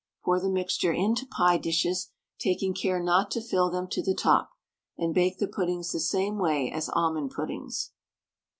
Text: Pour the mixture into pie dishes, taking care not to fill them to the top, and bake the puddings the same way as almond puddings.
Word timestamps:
Pour 0.25 0.39
the 0.39 0.49
mixture 0.49 0.91
into 0.91 1.27
pie 1.27 1.59
dishes, 1.59 2.09
taking 2.39 2.73
care 2.73 2.99
not 2.99 3.29
to 3.29 3.39
fill 3.39 3.69
them 3.69 3.87
to 3.89 4.01
the 4.01 4.15
top, 4.15 4.49
and 4.97 5.13
bake 5.13 5.37
the 5.37 5.47
puddings 5.47 5.91
the 5.91 5.99
same 5.99 6.39
way 6.39 6.71
as 6.71 6.89
almond 6.95 7.29
puddings. 7.29 7.91